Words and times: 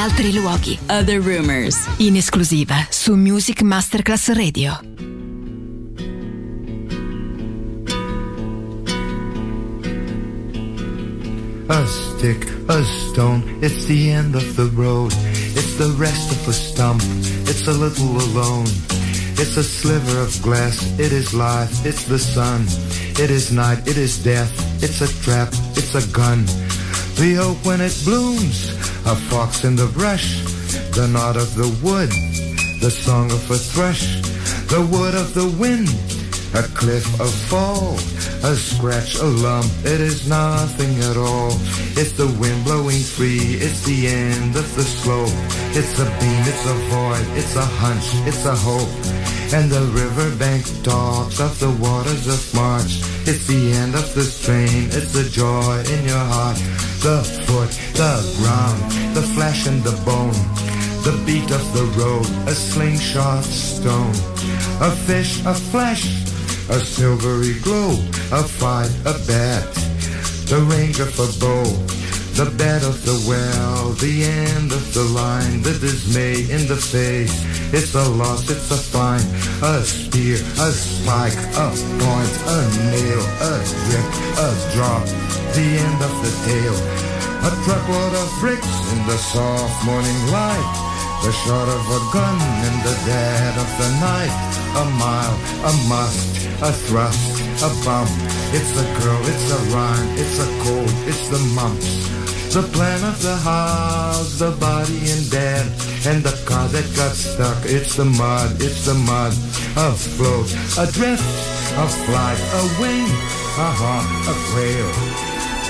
Altri 0.00 0.32
luoghi. 0.32 0.78
Other 0.88 1.20
Rumors. 1.20 1.76
In 1.98 2.16
esclusiva 2.16 2.86
su 2.88 3.14
Music 3.14 3.60
Masterclass 3.60 4.28
Radio. 4.28 4.80
A 11.66 11.86
stick, 11.86 12.50
a 12.68 12.82
stone, 12.82 13.42
it's 13.60 13.84
the 13.86 14.10
end 14.10 14.34
of 14.34 14.54
the 14.54 14.70
road. 14.74 15.12
It's 15.54 15.76
the 15.76 15.94
rest 15.98 16.30
of 16.30 16.48
a 16.48 16.52
stump, 16.52 17.02
it's 17.46 17.68
a 17.68 17.72
little 17.72 18.16
alone. 18.16 18.66
It's 19.36 19.56
a 19.56 19.62
sliver 19.62 20.18
of 20.20 20.40
glass, 20.40 20.82
it 20.98 21.12
is 21.12 21.32
life, 21.34 21.84
it's 21.84 22.04
the 22.04 22.18
sun. 22.18 22.64
It 23.22 23.30
is 23.30 23.52
night, 23.52 23.86
it 23.86 23.98
is 23.98 24.18
death, 24.22 24.50
it's 24.82 25.02
a 25.02 25.08
trap, 25.22 25.48
it's 25.76 25.94
a 25.94 26.06
gun. 26.10 26.46
The 27.16 27.36
oak 27.38 27.58
when 27.66 27.82
it 27.82 27.94
blooms, 28.04 28.79
a 29.10 29.16
fox 29.16 29.64
in 29.64 29.74
the 29.74 29.88
brush, 29.88 30.38
the 30.94 31.08
knot 31.08 31.36
of 31.36 31.52
the 31.56 31.66
wood, 31.82 32.10
the 32.80 32.90
song 32.90 33.26
of 33.32 33.50
a 33.50 33.58
thrush, 33.58 34.06
the 34.70 34.86
wood 34.92 35.16
of 35.16 35.34
the 35.34 35.48
wind, 35.58 35.88
a 36.54 36.62
cliff, 36.78 37.04
a 37.18 37.26
fall, 37.50 37.94
a 38.48 38.54
scratch, 38.54 39.16
a 39.16 39.24
lump, 39.24 39.66
it 39.84 40.00
is 40.00 40.28
nothing 40.28 40.94
at 41.10 41.16
all. 41.16 41.50
It's 41.98 42.12
the 42.12 42.28
wind 42.38 42.62
blowing 42.62 43.02
free, 43.02 43.58
it's 43.58 43.82
the 43.84 44.06
end 44.06 44.54
of 44.54 44.68
the 44.76 44.84
slope. 44.84 45.34
It's 45.74 45.98
a 45.98 46.06
beam, 46.20 46.42
it's 46.46 46.64
a 46.66 46.76
void, 46.94 47.26
it's 47.36 47.56
a 47.56 47.66
hunch, 47.66 48.06
it's 48.28 48.44
a 48.46 48.54
hope. 48.54 48.94
And 49.52 49.72
the 49.72 49.82
riverbank 49.90 50.62
talks 50.84 51.40
of 51.40 51.58
the 51.58 51.72
waters 51.82 52.28
of 52.28 52.54
March. 52.54 53.02
It's 53.32 53.46
the 53.46 53.70
end 53.74 53.94
of 53.94 54.12
the 54.12 54.24
strain, 54.24 54.88
it's 54.90 55.12
the 55.12 55.22
joy 55.22 55.78
in 55.94 56.04
your 56.04 56.24
heart. 56.34 56.56
The 56.98 57.22
foot, 57.46 57.70
the 57.94 58.18
ground, 58.38 59.14
the 59.14 59.22
flesh 59.22 59.68
and 59.68 59.80
the 59.84 59.94
bone. 60.04 60.34
The 61.06 61.14
beat 61.24 61.48
of 61.52 61.62
the 61.72 61.86
road, 61.94 62.26
a 62.48 62.54
slingshot 62.56 63.44
stone. 63.44 64.16
A 64.82 64.90
fish, 65.06 65.44
a 65.46 65.54
flesh, 65.54 66.06
a 66.70 66.80
silvery 66.80 67.54
glow, 67.60 67.92
a 68.32 68.42
fight, 68.42 68.90
a 69.06 69.14
bet, 69.30 69.62
the 70.50 70.66
range 70.68 70.98
of 70.98 71.14
a 71.14 71.30
bow, 71.38 71.70
the 72.34 72.50
bed 72.58 72.82
of 72.82 73.04
the 73.04 73.14
well, 73.28 73.90
the 73.90 74.24
end 74.24 74.72
of 74.72 74.92
the 74.92 75.04
line, 75.04 75.62
the 75.62 75.78
dismay 75.78 76.50
in 76.50 76.66
the 76.66 76.74
face. 76.74 77.49
It's 77.72 77.94
a 77.94 78.02
loss, 78.02 78.50
it's 78.50 78.68
a 78.72 78.76
fine, 78.76 79.22
a 79.62 79.84
spear, 79.84 80.34
a 80.34 80.70
spike, 80.74 81.38
a 81.54 81.70
point, 82.02 82.34
a 82.50 82.58
nail, 82.90 83.22
a 83.46 83.52
drip, 83.62 84.10
a 84.34 84.50
drop, 84.74 85.06
the 85.54 85.78
end 85.78 86.02
of 86.02 86.10
the 86.18 86.32
tail. 86.50 86.74
A 87.46 87.50
truckload 87.62 88.14
of 88.18 88.28
bricks 88.40 88.74
in 88.90 89.06
the 89.06 89.16
soft 89.16 89.86
morning 89.86 90.18
light. 90.34 90.90
The 91.22 91.30
shot 91.30 91.68
of 91.68 91.84
a 91.94 92.00
gun 92.12 92.38
in 92.66 92.74
the 92.82 92.96
dead 93.06 93.54
of 93.56 93.70
the 93.78 93.90
night. 94.02 94.34
A 94.74 94.84
mile, 94.98 95.36
a 95.62 95.72
must, 95.86 96.26
a 96.62 96.72
thrust, 96.72 97.38
a 97.62 97.70
bump, 97.84 98.10
It's 98.50 98.74
a 98.74 98.86
girl, 98.98 99.20
it's 99.30 99.50
a 99.52 99.58
rhyme, 99.70 100.08
it's 100.18 100.38
a 100.42 100.48
cold, 100.64 100.90
it's 101.06 101.28
the 101.28 101.38
mumps. 101.54 102.19
The 102.50 102.62
plan 102.72 103.04
of 103.04 103.22
the 103.22 103.36
house, 103.36 104.40
the 104.40 104.50
body 104.50 104.98
in 105.08 105.22
bed, 105.30 105.70
and 106.04 106.20
the 106.20 106.34
car 106.44 106.66
that 106.66 106.96
got 106.96 107.14
stuck. 107.14 107.64
It's 107.64 107.94
the 107.94 108.04
mud, 108.04 108.60
it's 108.60 108.86
the 108.86 108.94
mud. 108.94 109.32
Afloat, 109.78 110.50
a 110.74 110.90
drift 110.90 111.22
of 111.78 111.94
flight, 112.06 112.40
a 112.58 112.62
wing, 112.82 113.06
a 113.54 113.70
hawk, 113.70 114.08
a 114.26 114.34
quail. 114.50 114.90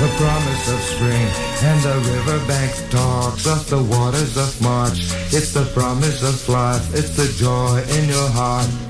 The 0.00 0.08
promise 0.16 0.72
of 0.72 0.80
spring 0.80 1.28
and 1.68 1.82
the 1.82 1.96
riverbank 2.16 2.72
talks 2.90 3.46
of 3.46 3.68
the 3.68 3.82
waters 3.82 4.38
of 4.38 4.62
March. 4.62 5.12
It's 5.36 5.52
the 5.52 5.68
promise 5.74 6.22
of 6.22 6.48
life, 6.48 6.94
it's 6.94 7.14
the 7.14 7.28
joy 7.36 7.84
in 7.98 8.08
your 8.08 8.30
heart. 8.30 8.89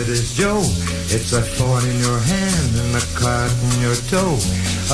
It 0.00 0.08
is 0.08 0.34
Joe. 0.34 0.62
It's 1.10 1.32
a 1.32 1.42
thorn 1.42 1.84
in 1.84 1.98
your 1.98 2.18
hand 2.18 2.70
and 2.78 2.94
a 2.94 3.04
cut 3.18 3.50
in 3.50 3.80
your 3.82 3.98
toe. 4.06 4.38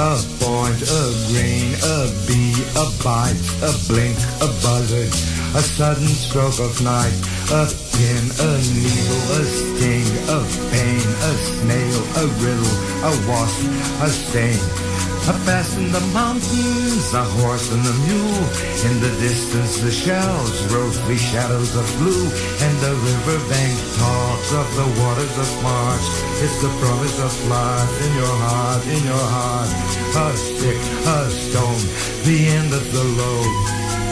A 0.00 0.16
point, 0.40 0.80
a 0.80 1.02
grain, 1.28 1.76
a 1.84 2.08
bee, 2.26 2.56
a 2.72 2.86
bite, 3.04 3.36
a 3.60 3.70
blink, 3.88 4.16
a 4.40 4.48
buzzard. 4.64 5.12
A 5.54 5.62
sudden 5.62 6.08
stroke 6.08 6.58
of 6.60 6.80
night. 6.82 7.14
A 7.52 7.68
pin, 7.92 8.24
a 8.40 8.50
needle, 8.72 9.24
a 9.36 9.42
sting, 9.44 10.08
a 10.32 10.40
pain, 10.72 11.06
a 11.28 11.32
snail, 11.52 12.00
a 12.20 12.26
riddle, 12.40 12.74
a 13.04 13.12
wasp, 13.28 13.60
a 14.00 14.08
stain. 14.08 14.83
A 15.24 15.32
pass 15.48 15.74
in 15.78 15.90
the 15.90 16.04
mountains, 16.12 17.14
a 17.14 17.24
horse 17.40 17.72
and 17.72 17.80
a 17.80 17.94
mule. 18.04 18.44
In 18.84 19.00
the 19.00 19.08
distance, 19.24 19.80
the 19.80 19.90
shells, 19.90 20.52
rose 20.68 21.00
rosy 21.00 21.16
shadows 21.16 21.74
of 21.74 21.86
blue. 21.96 22.28
And 22.60 22.74
the 22.84 22.92
riverbank 22.92 23.72
talks 23.96 24.52
of 24.52 24.68
the 24.76 24.84
waters 25.00 25.36
of 25.40 25.48
March. 25.62 26.04
It's 26.44 26.60
the 26.60 26.68
promise 26.76 27.16
of 27.24 27.32
life 27.48 27.94
in 28.04 28.12
your 28.20 28.36
heart, 28.36 28.84
in 28.84 29.00
your 29.00 29.26
heart. 29.32 29.72
A 30.12 30.36
stick, 30.36 30.76
a 31.08 31.20
stone, 31.32 31.84
the 32.28 32.38
end 32.60 32.74
of 32.74 32.84
the 32.92 33.04
load. 33.16 33.52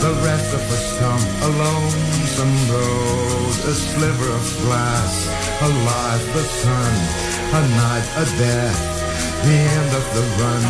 The 0.01 0.17
rest 0.25 0.49
of 0.57 0.65
a 0.65 0.79
stump, 0.81 1.25
a 1.45 1.51
lonesome 1.61 2.57
road. 2.73 3.53
A 3.69 3.75
sliver 3.77 4.31
of 4.33 4.45
glass, 4.65 5.29
a 5.61 5.69
life, 5.69 6.37
a 6.41 6.45
sun, 6.57 6.95
a 7.53 7.63
night, 7.77 8.07
a 8.17 8.25
death 8.41 9.02
the 9.45 9.59
end 9.79 9.91
of 9.95 10.07
the 10.15 10.25
run, 10.39 10.65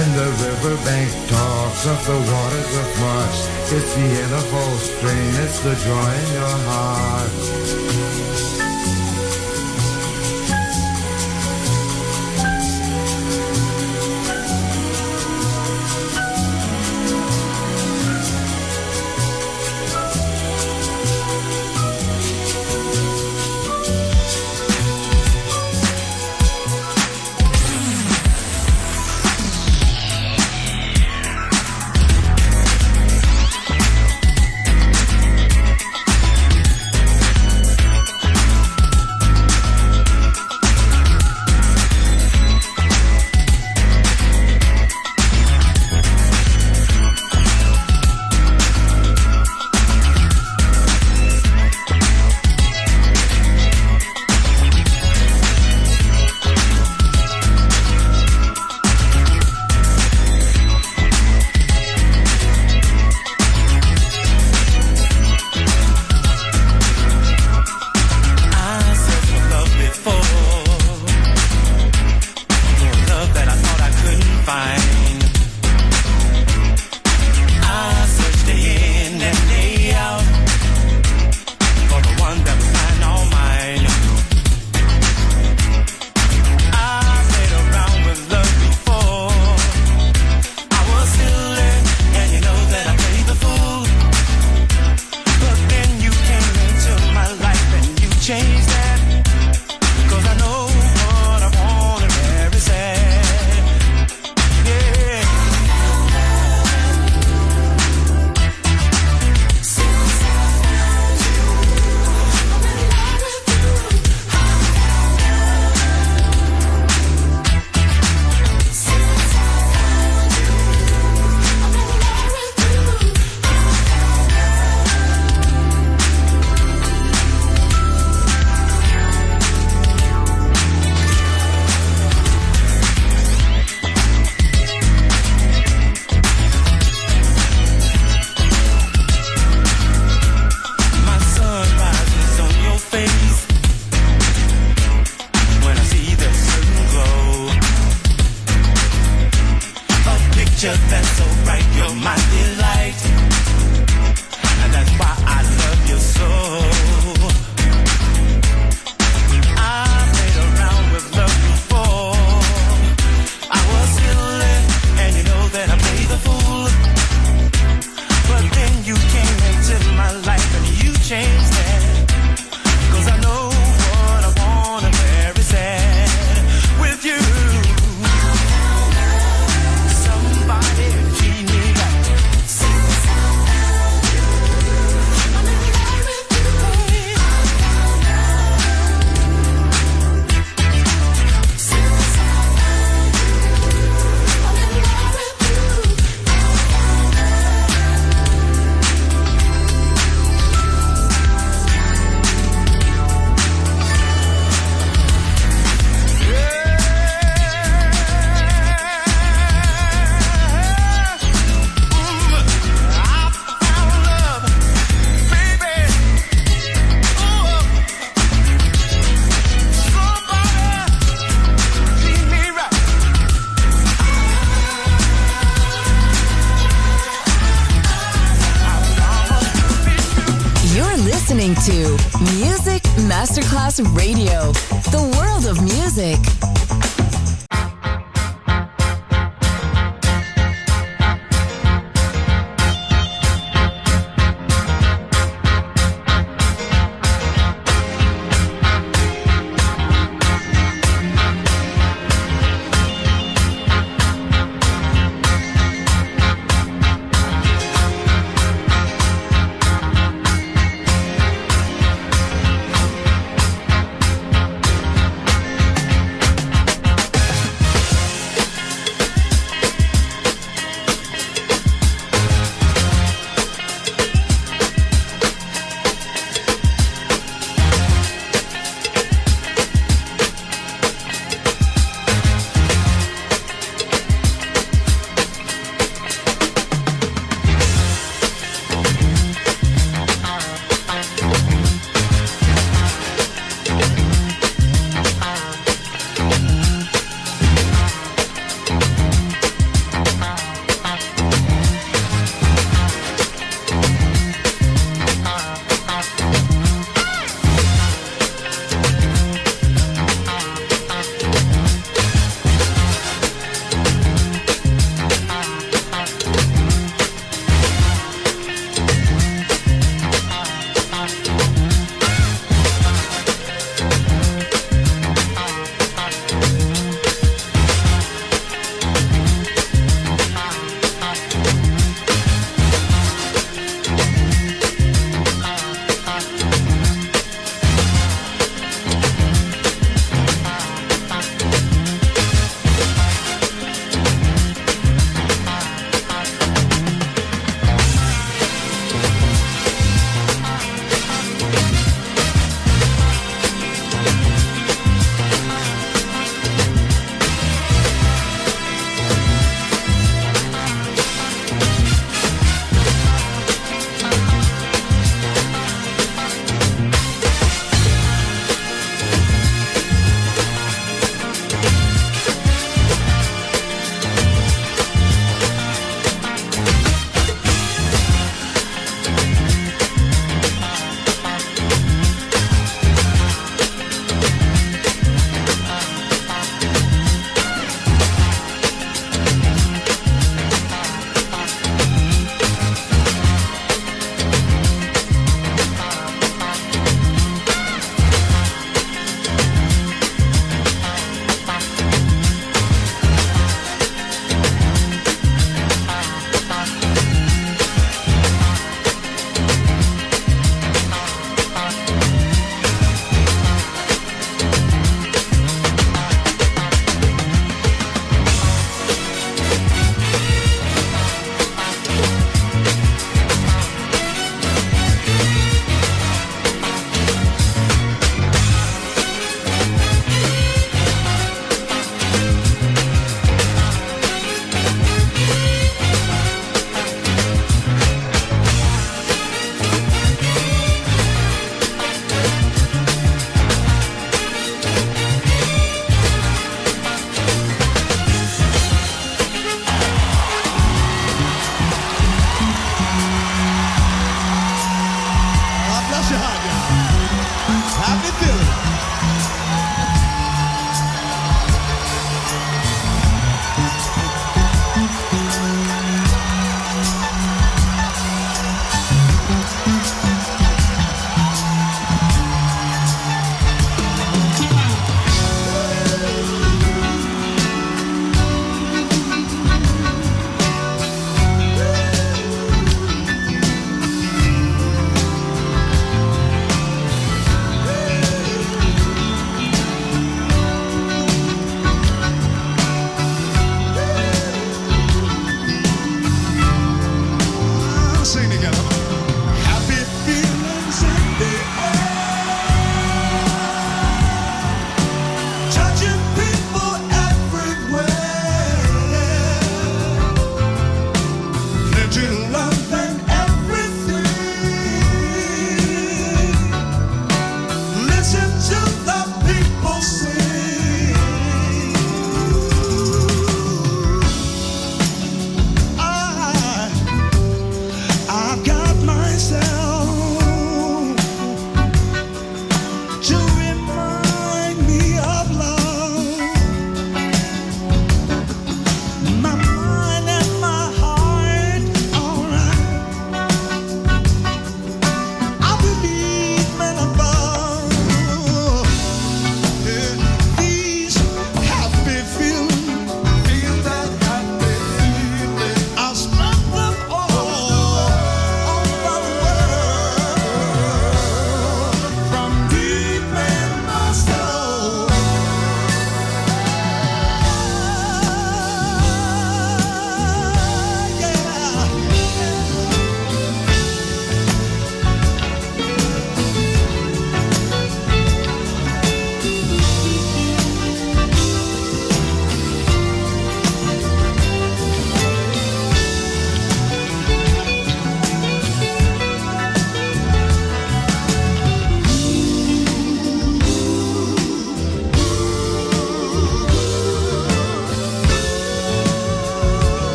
and 0.00 0.10
the 0.18 0.28
riverbank 0.44 1.10
talks 1.28 1.86
of 1.86 1.98
the 2.06 2.18
waters 2.32 2.72
of 2.82 2.88
March. 3.00 3.38
It's 3.70 3.94
the 3.94 4.08
end 4.22 4.32
of 4.32 4.54
all 4.54 4.76
strain, 4.78 5.34
it's 5.44 5.60
the 5.60 5.74
joy 5.74 6.10
in 6.22 6.32
your 6.34 6.56
heart. 6.66 8.05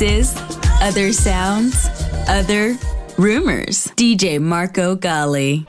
Other 0.00 0.24
other 0.80 1.12
sounds, 1.12 1.86
other 2.26 2.78
rumors. 3.18 3.88
DJ 3.96 4.40
Marco 4.40 4.96
Gally. 4.96 5.66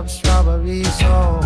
Up 0.00 0.08
strawberry 0.08 0.82
song. 0.84 1.42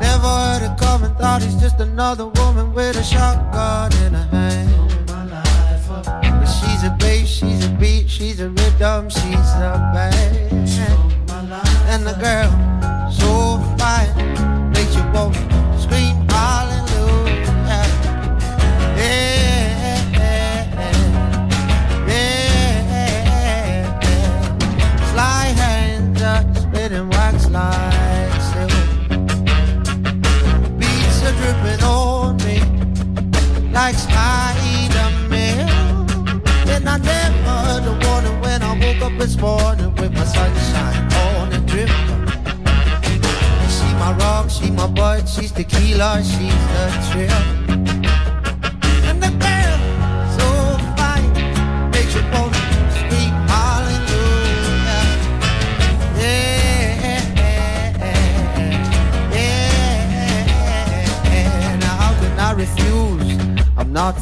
Never 0.00 0.30
heard 0.40 0.62
it 0.62 0.78
coming, 0.78 1.14
thought 1.16 1.42
he's 1.42 1.56
just 1.56 1.80
another 1.80 2.28
woman 2.28 2.72
with 2.72 2.96
a 2.96 3.04
shotgun 3.04 3.92
in 4.04 4.14
her 4.14 4.28
hand. 4.30 4.70
But 5.06 6.46
she's 6.46 6.82
a 6.84 6.96
bass, 6.98 7.28
she's 7.28 7.66
a 7.66 7.68
beat, 7.78 8.08
she's 8.08 8.40
a 8.40 8.48
rhythm, 8.48 9.10
she's 9.10 9.50
a 9.68 9.90
band. 9.92 10.66
And 11.92 12.06
the 12.06 12.16
girl, 12.26 12.50
so 13.10 13.60
fine, 13.76 14.70
makes 14.70 14.94
you 14.96 15.02
want 15.12 15.51
up 39.12 39.18
this 39.18 39.36
morning 39.38 39.94
with 39.96 40.12
my 40.12 40.24
sunshine 40.24 41.12
on 41.12 41.52
and 41.52 41.66
drip. 41.66 41.88
She 43.68 43.92
my 43.94 44.12
rock, 44.18 44.48
she 44.50 44.70
my 44.70 44.86
bud, 44.86 45.28
she's 45.28 45.50
tequila, 45.52 46.22
she's 46.22 46.54
the 46.72 46.90
trip. 47.10 47.30
And 49.08 49.22
the 49.22 49.30
girl, 49.44 49.78
so 50.36 50.46
fine, 50.96 51.32
makes 51.90 52.14
you 52.14 52.22
wanna 52.32 52.56
scream 52.96 53.34
hallelujah. 53.48 55.04
Yeah, 56.18 57.20
yeah. 59.34 61.76
Now 61.80 61.96
how 61.96 62.12
can 62.20 62.34
I 62.38 62.40
refuse? 62.52 63.30
I'm 63.76 63.92
not 63.92 64.14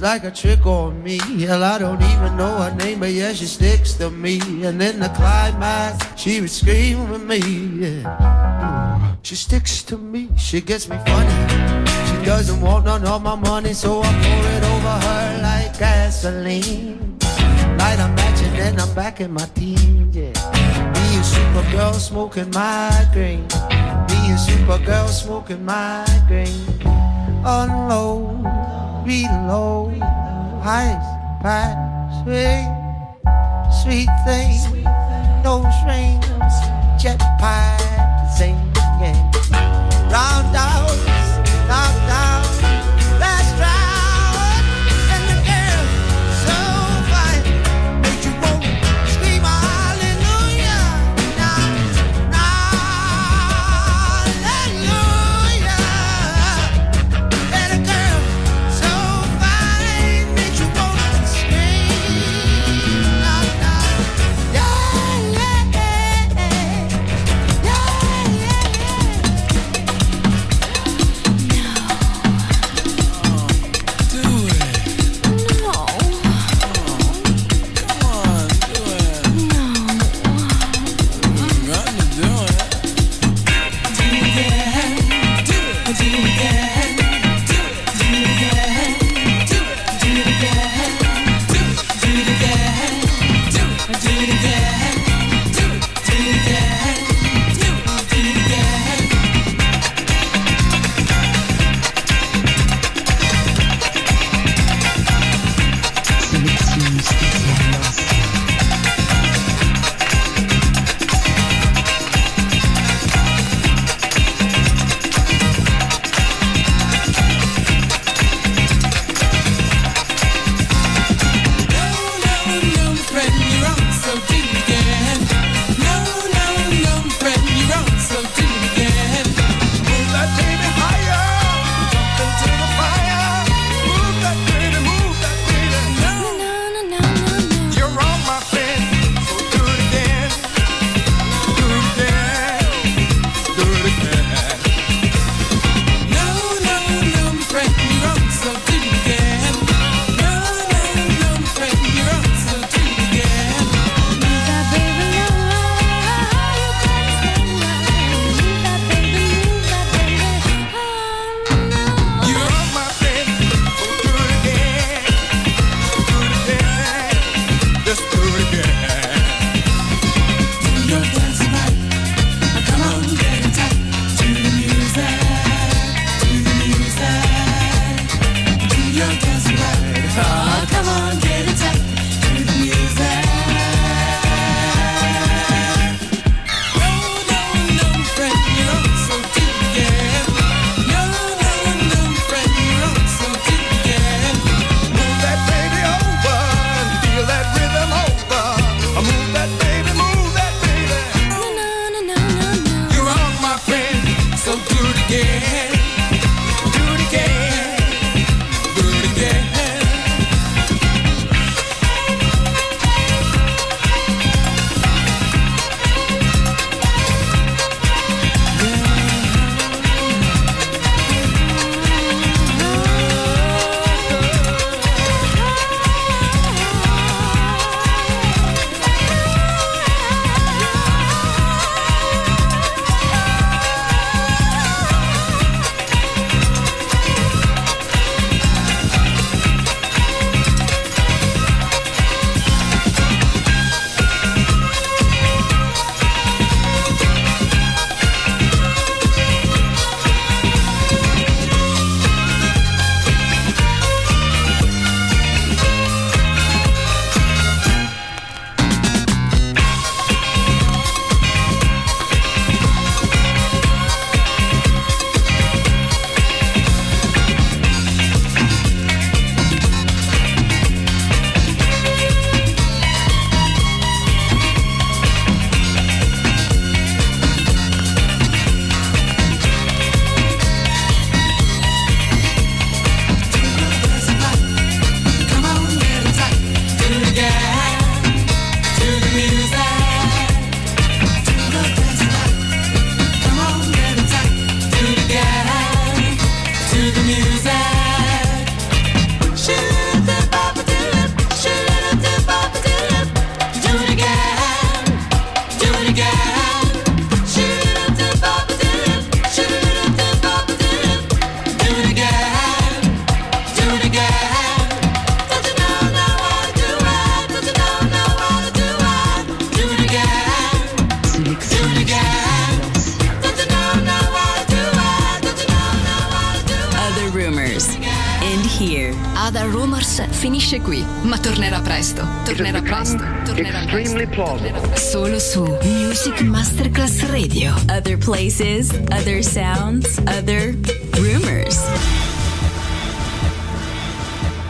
Like 0.00 0.24
a 0.24 0.30
trick 0.30 0.64
on 0.64 1.02
me. 1.02 1.18
Hell, 1.18 1.62
I 1.62 1.78
don't 1.78 2.02
even 2.02 2.34
know 2.38 2.56
her 2.56 2.74
name, 2.74 3.00
but 3.00 3.10
yeah, 3.12 3.34
she 3.34 3.44
sticks 3.44 3.92
to 3.94 4.08
me. 4.08 4.40
And 4.64 4.80
in 4.80 4.98
the 4.98 5.10
climax, 5.10 6.18
she 6.18 6.40
would 6.40 6.50
scream 6.50 7.10
with 7.10 7.22
me. 7.22 7.38
Yeah. 7.38 9.16
She 9.22 9.34
sticks 9.34 9.82
to 9.84 9.98
me. 9.98 10.30
She 10.38 10.62
gets 10.62 10.88
me 10.88 10.96
funny. 11.04 11.36
She 12.08 12.24
doesn't 12.24 12.62
want 12.62 12.86
none 12.86 13.04
of 13.04 13.22
my 13.22 13.34
money, 13.34 13.74
so 13.74 14.00
I 14.02 14.10
pour 14.22 14.46
it 14.56 14.64
over 14.72 15.06
her 15.06 15.40
like 15.42 15.78
gasoline. 15.78 17.18
Light 17.78 18.00
a 18.00 18.08
match 18.08 18.42
and 18.42 18.56
then 18.58 18.80
I'm 18.80 18.94
back 18.94 19.20
in 19.20 19.32
my 19.32 19.44
teens. 19.54 20.16
Yeah. 20.16 20.32
Me 20.94 21.06
a 21.16 21.22
supergirl 21.22 21.94
smoking 21.94 22.50
migraine. 22.52 23.46
Me 24.08 24.32
a 24.32 24.36
supergirl 24.36 25.08
smoking 25.08 25.62
migraine. 25.64 26.64
Unload, 27.44 28.29
reload, 29.10 30.00
ice, 30.62 31.10
pack, 31.42 31.74
sweet, 32.22 32.70
sweet 33.82 34.10
thing, 34.24 34.84
no 35.42 35.66
strings, 35.80 36.54
jetpack, 37.02 37.80
singing. 38.38 39.18
Roundhouse, 40.14 41.02
knockdown, 41.66 41.98
last 42.08 42.39